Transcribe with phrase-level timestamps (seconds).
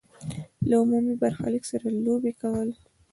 [0.67, 2.69] له عمومي برخلیک سره لوبې کول.